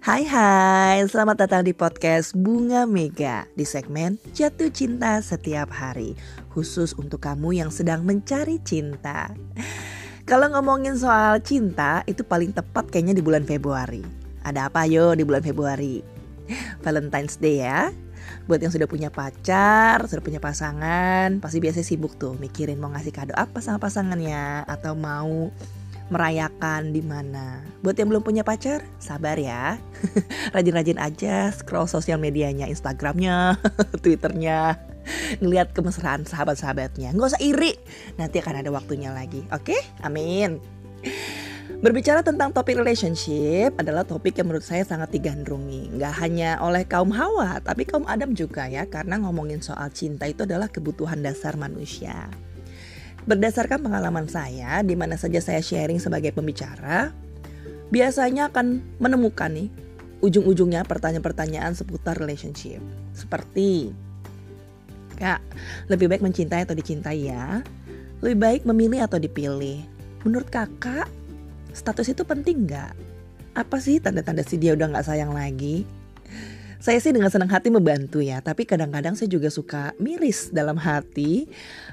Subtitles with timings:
[0.00, 6.16] Hai hai, selamat datang di podcast Bunga Mega di segmen Jatuh Cinta Setiap Hari
[6.56, 9.28] Khusus untuk kamu yang sedang mencari cinta.
[10.24, 14.00] Kalau ngomongin soal cinta itu paling tepat kayaknya di bulan Februari.
[14.40, 16.00] Ada apa yo di bulan Februari?
[16.80, 17.92] Valentine's Day ya.
[18.48, 23.12] Buat yang sudah punya pacar, sudah punya pasangan Pasti biasa sibuk tuh mikirin mau ngasih
[23.12, 25.52] kado apa sama pasangannya Atau mau
[26.10, 27.62] merayakan di mana.
[27.80, 29.78] Buat yang belum punya pacar, sabar ya.
[30.54, 33.56] Rajin-rajin aja scroll sosial medianya, Instagramnya,
[34.02, 34.76] Twitternya,
[35.38, 37.14] ngeliat kemesraan sahabat-sahabatnya.
[37.14, 37.78] Nggak usah iri,
[38.18, 39.46] nanti akan ada waktunya lagi.
[39.54, 40.58] Oke, amin.
[41.80, 45.96] Berbicara tentang topik relationship adalah topik yang menurut saya sangat digandrungi.
[45.96, 48.84] Nggak hanya oleh kaum Hawa, tapi kaum Adam juga ya.
[48.84, 52.28] Karena ngomongin soal cinta itu adalah kebutuhan dasar manusia.
[53.28, 57.12] Berdasarkan pengalaman saya, di mana saja saya sharing sebagai pembicara,
[57.92, 59.68] biasanya akan menemukan nih
[60.24, 62.80] ujung-ujungnya pertanyaan-pertanyaan seputar relationship.
[63.12, 63.92] Seperti,
[65.20, 65.44] Kak,
[65.92, 67.60] lebih baik mencintai atau dicintai ya?
[68.24, 69.84] Lebih baik memilih atau dipilih?
[70.24, 71.08] Menurut kakak,
[71.72, 72.92] status itu penting nggak?
[73.56, 75.84] Apa sih tanda-tanda si dia udah nggak sayang lagi?
[76.80, 81.44] Saya sih dengan senang hati membantu ya, tapi kadang-kadang saya juga suka miris dalam hati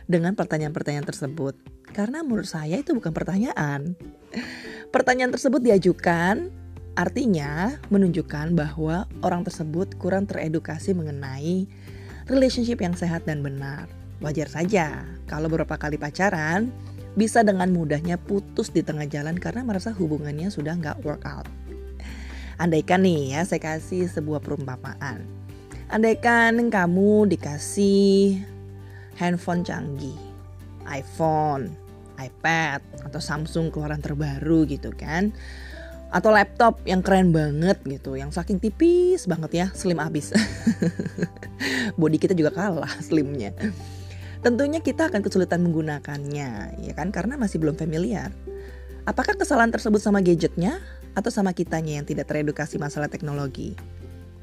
[0.07, 1.59] dengan pertanyaan-pertanyaan tersebut.
[1.91, 3.99] Karena menurut saya itu bukan pertanyaan.
[4.87, 6.47] Pertanyaan tersebut diajukan
[6.95, 11.67] artinya menunjukkan bahwa orang tersebut kurang teredukasi mengenai
[12.31, 13.91] relationship yang sehat dan benar.
[14.23, 16.71] Wajar saja kalau beberapa kali pacaran
[17.19, 21.51] bisa dengan mudahnya putus di tengah jalan karena merasa hubungannya sudah nggak work out.
[22.57, 25.21] Andaikan nih ya saya kasih sebuah perumpamaan.
[25.93, 28.41] Andaikan kamu dikasih
[29.13, 30.17] handphone canggih,
[30.89, 31.69] iPhone,
[32.17, 35.29] iPad atau Samsung keluaran terbaru gitu kan.
[36.09, 40.33] Atau laptop yang keren banget gitu, yang saking tipis banget ya, slim abis.
[41.99, 43.53] Body kita juga kalah slimnya.
[44.41, 47.13] Tentunya kita akan kesulitan menggunakannya, ya kan?
[47.13, 48.33] Karena masih belum familiar.
[49.05, 50.83] Apakah kesalahan tersebut sama gadgetnya
[51.17, 53.73] atau sama kitanya yang tidak teredukasi masalah teknologi?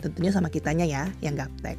[0.02, 1.78] Tentunya sama kitanya ya yang gaptek.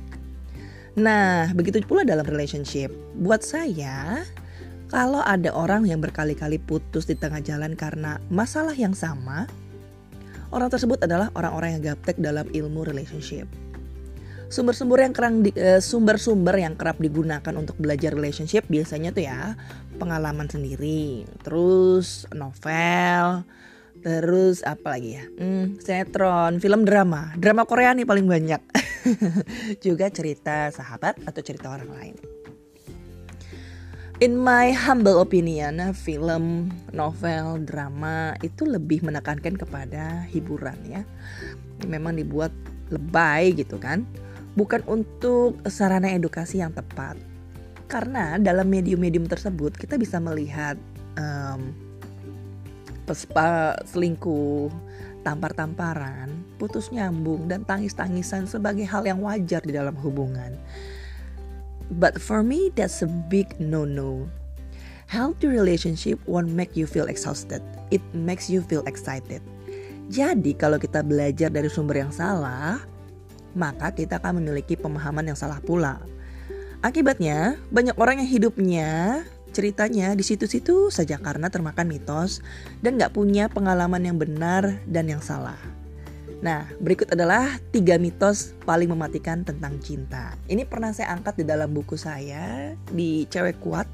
[0.95, 2.87] Nah, begitu pula dalam relationship.
[3.19, 4.23] Buat saya,
[4.87, 9.43] kalau ada orang yang berkali-kali putus di tengah jalan karena masalah yang sama,
[10.55, 13.43] orang tersebut adalah orang-orang yang gaptek dalam ilmu relationship.
[14.47, 15.83] Sumber-sumber yang kerang eh,
[16.63, 19.59] yang kerap digunakan untuk belajar relationship biasanya tuh ya
[19.99, 23.43] pengalaman sendiri, terus novel,
[24.03, 25.25] Terus apa lagi ya?
[25.39, 27.31] Hmm, sinetron, film drama.
[27.39, 28.61] Drama Korea nih paling banyak.
[29.85, 32.15] Juga cerita sahabat atau cerita orang lain.
[34.23, 41.03] In my humble opinion, film, novel, drama itu lebih menekankan kepada hiburan ya.
[41.83, 42.55] Memang dibuat
[42.95, 44.07] lebay gitu kan.
[44.55, 47.19] Bukan untuk sarana edukasi yang tepat.
[47.91, 50.79] Karena dalam medium-medium tersebut kita bisa melihat
[51.19, 51.75] um,
[53.13, 54.73] selingkuh,
[55.21, 56.29] tampar-tamparan,
[56.61, 60.57] putus nyambung, dan tangis-tangisan sebagai hal yang wajar di dalam hubungan.
[62.01, 64.25] But for me, that's a big no-no.
[65.05, 67.61] Healthy relationship won't make you feel exhausted.
[67.93, 69.45] It makes you feel excited.
[70.09, 72.81] Jadi kalau kita belajar dari sumber yang salah,
[73.53, 76.01] maka kita akan memiliki pemahaman yang salah pula.
[76.85, 79.21] Akibatnya, banyak orang yang hidupnya
[79.55, 82.43] ceritanya di situ-situ saja karena termakan mitos
[82.83, 85.57] dan gak punya pengalaman yang benar dan yang salah.
[86.43, 90.35] Nah, berikut adalah tiga mitos paling mematikan tentang cinta.
[90.51, 93.87] Ini pernah saya angkat di dalam buku saya di Cewek Kuat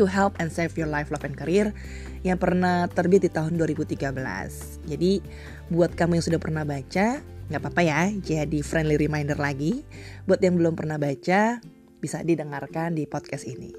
[0.00, 1.76] To Help and Save Your Life, Love and Career
[2.24, 4.88] yang pernah terbit di tahun 2013.
[4.88, 5.22] Jadi,
[5.68, 7.20] buat kamu yang sudah pernah baca,
[7.52, 9.84] nggak apa-apa ya, jadi friendly reminder lagi.
[10.24, 11.62] Buat yang belum pernah baca,
[11.98, 13.74] bisa didengarkan di podcast ini.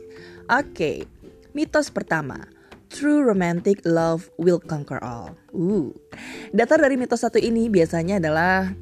[0.51, 1.07] Oke,
[1.55, 2.45] mitos pertama.
[2.89, 5.37] True romantic love will conquer all.
[5.53, 5.93] Uh.
[6.49, 8.73] Datar dari mitos satu ini biasanya adalah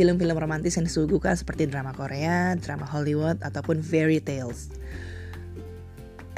[0.00, 4.72] film-film romantis yang disuguhkan seperti drama Korea, drama Hollywood, ataupun fairy tales.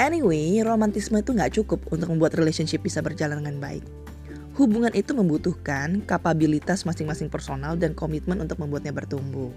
[0.03, 3.87] Anyway, romantisme itu nggak cukup untuk membuat relationship bisa berjalan dengan baik.
[4.59, 9.55] Hubungan itu membutuhkan kapabilitas masing-masing personal dan komitmen untuk membuatnya bertumbuh.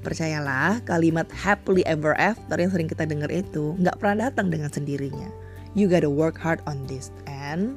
[0.00, 5.28] Percayalah, kalimat happily ever after yang sering kita dengar itu nggak pernah datang dengan sendirinya.
[5.76, 7.76] You gotta work hard on this and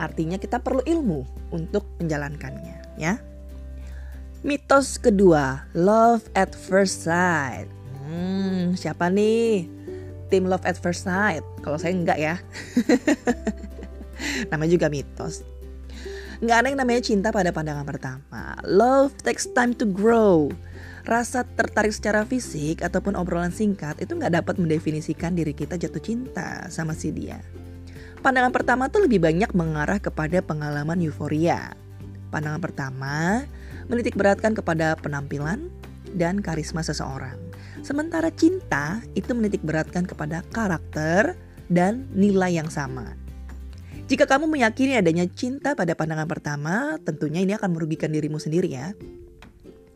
[0.00, 1.22] artinya kita perlu ilmu
[1.52, 3.20] untuk menjalankannya, ya.
[4.42, 7.70] Mitos kedua, love at first sight.
[8.08, 9.70] Hmm, siapa nih?
[10.32, 11.44] Tim love at first sight.
[11.60, 12.40] Kalau saya enggak ya.
[14.50, 15.46] Namanya juga mitos.
[16.42, 18.58] Nggak ada yang namanya cinta pada pandangan pertama.
[18.66, 20.50] Love takes time to grow.
[21.02, 26.70] Rasa tertarik secara fisik ataupun obrolan singkat itu nggak dapat mendefinisikan diri kita jatuh cinta
[26.70, 27.42] sama si dia.
[28.22, 31.74] Pandangan pertama tuh lebih banyak mengarah kepada pengalaman euforia.
[32.30, 33.42] Pandangan pertama
[33.90, 35.66] menitik beratkan kepada penampilan
[36.14, 37.34] dan karisma seseorang.
[37.82, 41.34] Sementara cinta itu menitik beratkan kepada karakter
[41.66, 43.18] dan nilai yang sama.
[44.06, 48.94] Jika kamu meyakini adanya cinta pada pandangan pertama, tentunya ini akan merugikan dirimu sendiri ya.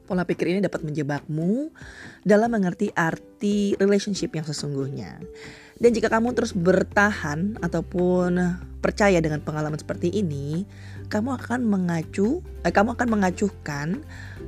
[0.06, 1.74] Pola pikir ini dapat menjebakmu
[2.22, 5.18] dalam mengerti arti relationship yang sesungguhnya.
[5.76, 8.38] Dan jika kamu terus bertahan ataupun
[8.80, 10.64] percaya dengan pengalaman seperti ini,
[11.10, 14.00] kamu akan mengacu, eh, kamu akan mengacuhkan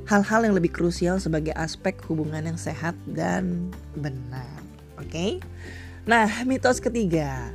[0.07, 3.69] hal-hal yang lebih krusial sebagai aspek hubungan yang sehat dan
[3.99, 4.47] benar.
[4.97, 5.11] Oke?
[5.11, 5.31] Okay?
[6.09, 7.51] Nah, mitos ketiga.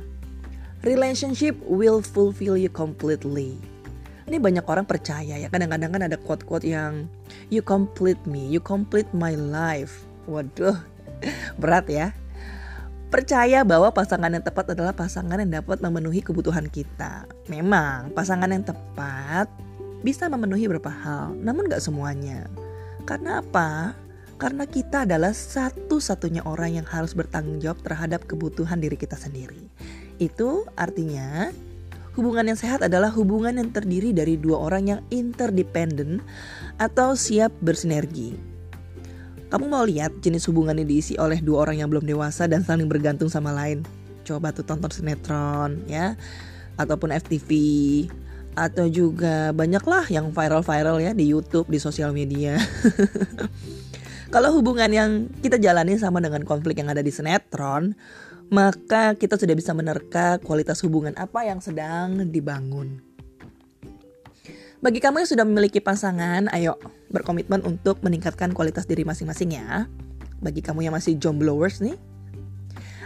[0.85, 3.57] Relationship will fulfill you completely.
[4.25, 5.49] Ini banyak orang percaya ya.
[5.49, 7.09] Kadang-kadang kan ada quote-quote yang
[7.49, 10.05] you complete me, you complete my life.
[10.25, 10.77] Waduh,
[11.61, 12.07] berat ya.
[13.13, 17.29] Percaya bahwa pasangan yang tepat adalah pasangan yang dapat memenuhi kebutuhan kita.
[17.47, 19.47] Memang pasangan yang tepat
[20.03, 22.49] bisa memenuhi beberapa hal, namun gak semuanya.
[23.07, 23.93] Karena apa?
[24.35, 29.71] Karena kita adalah satu-satunya orang yang harus bertanggung jawab terhadap kebutuhan diri kita sendiri.
[30.19, 31.55] Itu artinya
[32.15, 36.23] hubungan yang sehat adalah hubungan yang terdiri dari dua orang yang interdependen
[36.79, 38.55] atau siap bersinergi.
[39.51, 42.89] Kamu mau lihat jenis hubungan yang diisi oleh dua orang yang belum dewasa dan saling
[42.89, 43.85] bergantung sama lain?
[44.25, 46.17] Coba tuh tonton sinetron ya,
[46.81, 47.49] ataupun FTV,
[48.55, 52.57] atau juga banyaklah yang viral-viral ya di YouTube, di sosial media.
[54.33, 55.09] Kalau hubungan yang
[55.43, 57.93] kita jalani sama dengan konflik yang ada di sinetron,
[58.49, 63.01] maka kita sudah bisa menerka kualitas hubungan apa yang sedang dibangun.
[64.85, 66.77] Bagi kamu yang sudah memiliki pasangan, ayo
[67.09, 69.89] berkomitmen untuk meningkatkan kualitas diri masing-masing ya.
[70.43, 71.97] Bagi kamu yang masih jomblowers nih,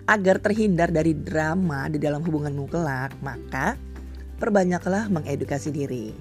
[0.10, 3.80] agar terhindar dari drama di dalam hubunganmu kelak, maka
[4.44, 6.12] perbanyaklah mengedukasi diri.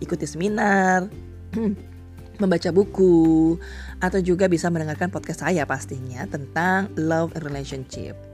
[0.00, 1.12] Ikuti seminar,
[2.40, 3.58] membaca buku,
[4.00, 8.31] atau juga bisa mendengarkan podcast saya pastinya tentang love and relationship.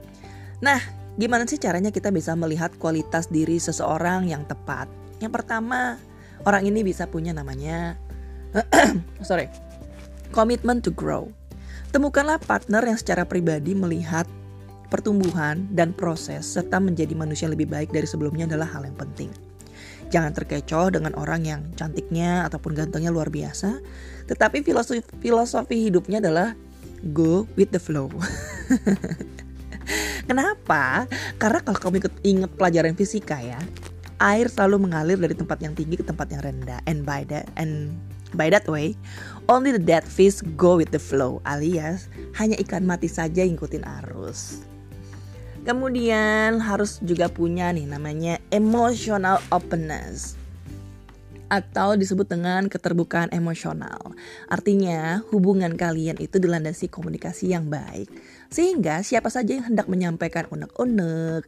[0.59, 0.79] Nah,
[1.15, 4.91] gimana sih caranya kita bisa melihat kualitas diri seseorang yang tepat?
[5.23, 5.99] Yang pertama,
[6.43, 7.95] orang ini bisa punya namanya
[9.27, 9.47] sorry,
[10.33, 11.29] commitment to grow.
[11.89, 14.29] Temukanlah partner yang secara pribadi melihat
[14.89, 19.29] pertumbuhan dan proses serta menjadi manusia lebih baik dari sebelumnya adalah hal yang penting.
[20.09, 23.77] Jangan terkecoh dengan orang yang cantiknya ataupun gantengnya luar biasa.
[24.25, 26.57] Tetapi filosofi, filosofi hidupnya adalah
[27.13, 28.09] go with the flow.
[30.29, 31.09] Kenapa?
[31.41, 33.57] Karena kalau kamu ikut ingat pelajaran fisika ya,
[34.21, 36.85] air selalu mengalir dari tempat yang tinggi ke tempat yang rendah.
[36.85, 37.97] And by that and
[38.37, 38.93] by that way,
[39.49, 44.61] only the dead fish go with the flow, alias hanya ikan mati saja ikutin arus.
[45.65, 50.38] Kemudian harus juga punya nih namanya emotional openness
[51.49, 54.13] atau disebut dengan keterbukaan emosional.
[54.47, 58.07] Artinya, hubungan kalian itu dilandasi komunikasi yang baik.
[58.53, 61.45] Sehingga siapa saja yang hendak menyampaikan unek-unek,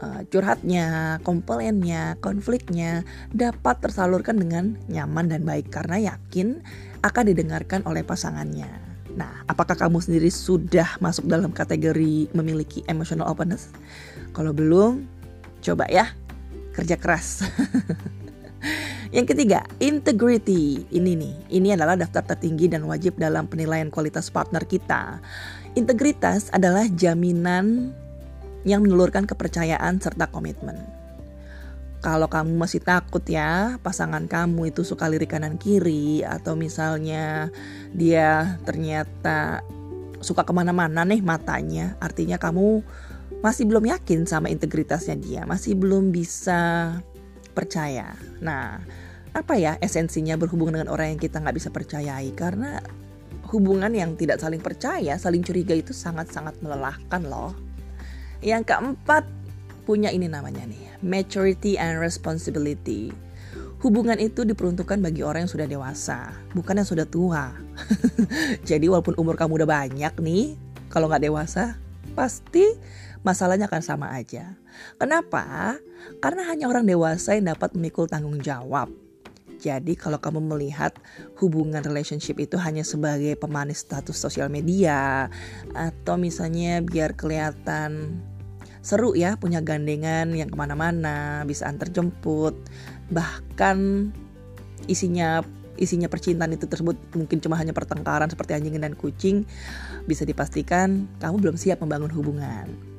[0.00, 6.60] uh, curhatnya, komplainnya, konfliknya dapat tersalurkan dengan nyaman dan baik karena yakin
[7.00, 8.68] akan didengarkan oleh pasangannya.
[9.16, 13.72] Nah, apakah kamu sendiri sudah masuk dalam kategori memiliki emotional openness?
[14.30, 15.08] Kalau belum,
[15.64, 16.12] coba ya
[16.76, 17.42] kerja keras.
[19.08, 20.84] Yang ketiga, integrity.
[20.92, 25.24] Ini nih, ini adalah daftar tertinggi dan wajib dalam penilaian kualitas partner kita.
[25.72, 27.96] Integritas adalah jaminan
[28.68, 30.98] yang menelurkan kepercayaan serta komitmen
[31.98, 37.50] kalau kamu masih takut ya pasangan kamu itu suka lirik kanan kiri atau misalnya
[37.90, 39.66] dia ternyata
[40.22, 42.82] suka ke mana-mana nih matanya artinya kamu
[43.42, 46.94] masih belum yakin sama integritasnya dia masih belum bisa
[47.58, 48.78] percaya nah
[49.34, 52.78] apa ya esensinya berhubungan dengan orang yang kita nggak bisa percayai karena
[53.50, 57.52] hubungan yang tidak saling percaya saling curiga itu sangat-sangat melelahkan loh
[58.38, 59.26] yang keempat
[59.88, 63.08] punya ini namanya nih, maturity and responsibility.
[63.80, 67.56] Hubungan itu diperuntukkan bagi orang yang sudah dewasa, bukan yang sudah tua.
[68.68, 70.60] Jadi walaupun umur kamu udah banyak nih,
[70.92, 71.80] kalau nggak dewasa,
[72.12, 72.68] pasti
[73.22, 74.58] masalahnya akan sama aja.
[74.98, 75.76] Kenapa?
[76.22, 78.90] Karena hanya orang dewasa yang dapat memikul tanggung jawab.
[79.58, 80.94] Jadi kalau kamu melihat
[81.42, 85.26] hubungan relationship itu hanya sebagai pemanis status sosial media
[85.74, 88.22] atau misalnya biar kelihatan
[88.78, 92.54] seru ya punya gandengan yang ke mana-mana bisa antar jemput
[93.10, 94.08] bahkan
[94.86, 95.42] isinya
[95.78, 99.46] isinya percintaan itu tersebut mungkin cuma hanya pertengkaran seperti anjing dan kucing,
[100.04, 102.97] bisa dipastikan kamu belum siap membangun hubungan.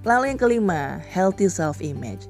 [0.00, 2.24] Lalu yang kelima, healthy self image.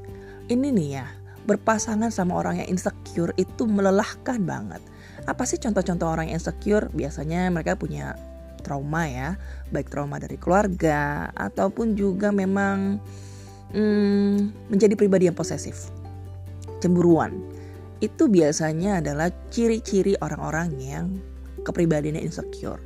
[0.51, 1.07] Ini nih ya,
[1.47, 4.83] berpasangan sama orang yang insecure itu melelahkan banget.
[5.31, 6.91] Apa sih contoh-contoh orang yang insecure?
[6.91, 8.19] Biasanya mereka punya
[8.67, 9.39] trauma ya,
[9.71, 12.99] baik trauma dari keluarga ataupun juga memang
[13.71, 15.89] hmm, menjadi pribadi yang posesif,
[16.83, 17.39] cemburuan.
[18.03, 21.07] Itu biasanya adalah ciri-ciri orang-orang yang
[21.63, 22.81] kepribadiannya insecure.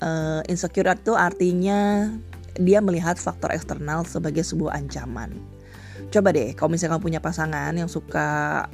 [0.00, 2.08] Uh, insecure itu artinya
[2.58, 5.36] dia melihat faktor eksternal sebagai sebuah ancaman.
[6.10, 8.66] Coba deh kalau misalnya kamu punya pasangan yang suka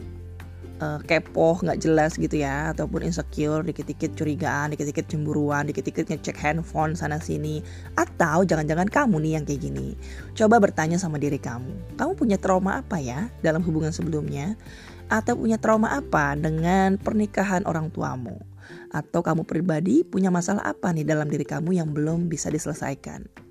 [0.80, 6.96] uh, kepo nggak jelas gitu ya ataupun insecure dikit-dikit curigaan dikit-dikit cemburuan dikit-dikit ngecek handphone
[6.96, 7.60] sana sini
[7.96, 9.88] atau jangan-jangan kamu nih yang kayak gini.
[10.36, 14.56] Coba bertanya sama diri kamu kamu punya trauma apa ya dalam hubungan sebelumnya?
[15.06, 18.42] Atau punya trauma apa dengan pernikahan orang tuamu?
[18.90, 23.45] Atau kamu pribadi punya masalah apa nih dalam diri kamu yang belum bisa diselesaikan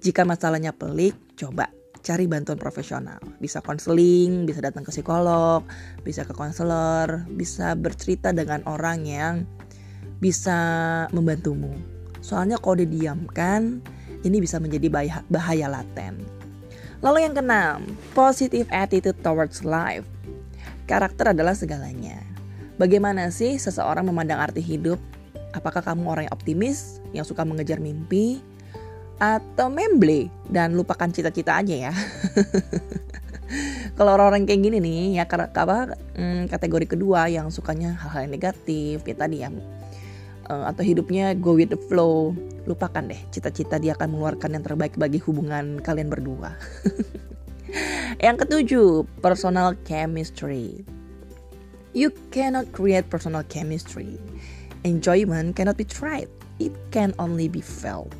[0.00, 1.70] jika masalahnya pelik coba
[2.02, 3.20] cari bantuan profesional.
[3.42, 5.66] Bisa konseling, bisa datang ke psikolog,
[6.06, 9.34] bisa ke konselor, bisa bercerita dengan orang yang
[10.22, 10.56] bisa
[11.12, 11.74] membantumu.
[12.24, 13.84] Soalnya kalau didiamkan,
[14.26, 16.24] ini bisa menjadi bahaya, bahaya laten.
[16.98, 20.06] Lalu yang keenam, positive attitude towards life.
[20.90, 22.18] Karakter adalah segalanya.
[22.80, 24.98] Bagaimana sih seseorang memandang arti hidup?
[25.54, 28.42] Apakah kamu orang yang optimis, yang suka mengejar mimpi,
[29.18, 31.92] atau memble dan lupakan cita-cita aja ya.
[33.98, 39.16] Kalau orang-orang kayak gini nih ya apa hmm, kategori kedua yang sukanya hal-hal negatif ya
[39.18, 39.50] tadi ya
[40.48, 42.32] atau hidupnya go with the flow
[42.64, 46.56] lupakan deh cita-cita dia akan mengeluarkan yang terbaik bagi hubungan kalian berdua.
[48.24, 50.84] yang ketujuh personal chemistry.
[51.96, 54.20] You cannot create personal chemistry.
[54.84, 56.28] Enjoyment cannot be tried.
[56.60, 58.12] It can only be felt.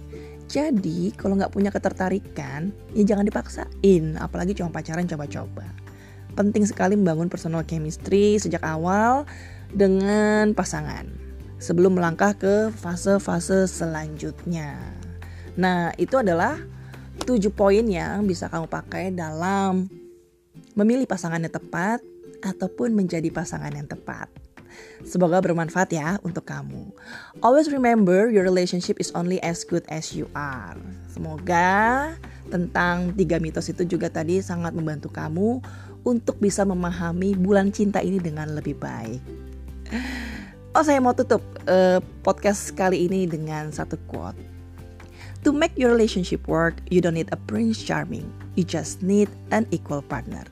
[0.48, 5.68] Jadi kalau nggak punya ketertarikan, ya jangan dipaksain, apalagi cuma pacaran coba-coba.
[6.32, 9.28] Penting sekali membangun personal chemistry sejak awal
[9.68, 11.04] dengan pasangan
[11.60, 14.78] sebelum melangkah ke fase-fase selanjutnya.
[15.58, 16.56] Nah, itu adalah
[17.26, 19.90] tujuh poin yang bisa kamu pakai dalam
[20.78, 22.00] memilih pasangan yang tepat
[22.40, 24.30] ataupun menjadi pasangan yang tepat.
[25.06, 26.90] Semoga bermanfaat ya untuk kamu.
[27.38, 30.76] Always remember your relationship is only as good as you are.
[31.10, 32.12] Semoga
[32.50, 35.62] tentang tiga mitos itu juga tadi sangat membantu kamu
[36.02, 39.22] untuk bisa memahami bulan cinta ini dengan lebih baik.
[40.76, 44.57] Oh saya mau tutup uh, podcast kali ini dengan satu quote.
[45.46, 48.26] To make your relationship work, you don't need a prince charming.
[48.58, 50.42] You just need an equal partner.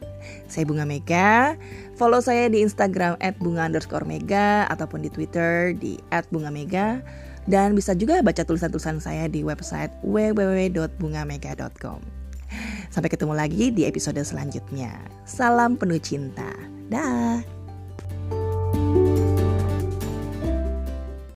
[0.46, 1.58] Saya Bunga Mega.
[1.98, 7.02] Follow saya di Instagram at bunga underscore mega ataupun di Twitter di at bunga mega.
[7.46, 12.00] Dan bisa juga baca tulisan-tulisan saya di website www.bungamega.com.
[12.90, 14.98] Sampai ketemu lagi di episode selanjutnya.
[15.26, 16.50] Salam penuh cinta.
[16.90, 17.55] Dah.